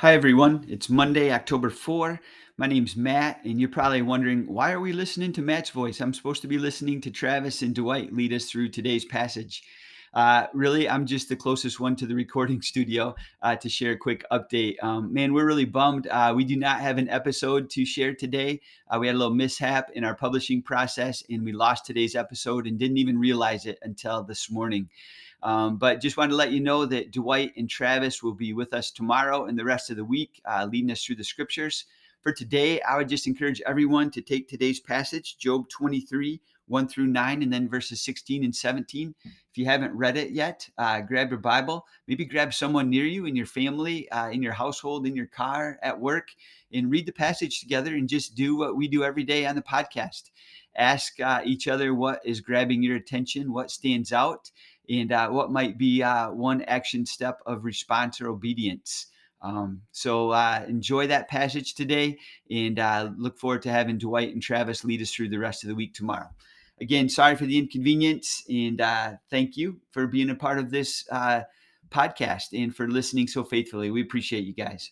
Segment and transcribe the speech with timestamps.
[0.00, 0.66] Hi, everyone.
[0.68, 2.20] It's Monday, October 4.
[2.58, 6.02] My name's Matt, and you're probably wondering why are we listening to Matt's voice?
[6.02, 9.62] I'm supposed to be listening to Travis and Dwight lead us through today's passage.
[10.14, 13.96] Uh, really, I'm just the closest one to the recording studio uh, to share a
[13.96, 14.82] quick update.
[14.82, 16.06] Um, man, we're really bummed.
[16.06, 18.60] Uh, we do not have an episode to share today.
[18.88, 22.66] Uh, we had a little mishap in our publishing process, and we lost today's episode
[22.66, 24.88] and didn't even realize it until this morning.
[25.42, 28.72] Um, but just wanted to let you know that Dwight and Travis will be with
[28.72, 31.84] us tomorrow and the rest of the week, uh, leading us through the scriptures.
[32.22, 37.06] For today, I would just encourage everyone to take today's passage, Job 23, 1 through
[37.06, 39.14] 9, and then verses 16 and 17.
[39.24, 41.86] If you haven't read it yet, uh, grab your Bible.
[42.06, 45.78] Maybe grab someone near you in your family, uh, in your household, in your car,
[45.82, 46.28] at work,
[46.72, 49.62] and read the passage together and just do what we do every day on the
[49.62, 50.30] podcast.
[50.76, 54.50] Ask uh, each other what is grabbing your attention, what stands out,
[54.88, 59.06] and uh, what might be uh, one action step of response or obedience.
[59.42, 62.18] Um, so uh, enjoy that passage today
[62.50, 65.68] and uh, look forward to having Dwight and Travis lead us through the rest of
[65.68, 66.28] the week tomorrow.
[66.80, 71.04] Again, sorry for the inconvenience and uh, thank you for being a part of this
[71.10, 71.42] uh,
[71.90, 73.90] podcast and for listening so faithfully.
[73.90, 74.90] We appreciate you guys.